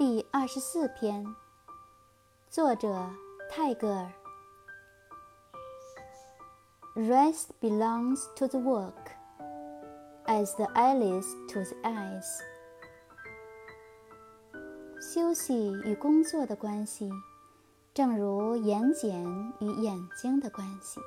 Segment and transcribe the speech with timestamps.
[0.00, 1.26] 第二十四篇，
[2.48, 3.10] 作者
[3.50, 4.10] 泰戈尔。
[6.94, 8.94] Rest belongs to the work,
[10.24, 12.24] as the eyelids to the eyes。
[15.02, 17.10] 休息与工作的关系，
[17.92, 20.98] 正如眼睑与眼睛的关系。